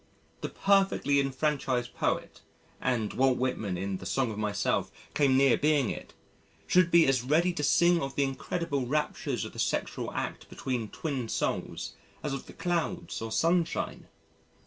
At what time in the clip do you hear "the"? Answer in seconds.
0.41-0.49, 3.97-4.07, 8.15-8.23, 9.53-9.59, 12.47-12.53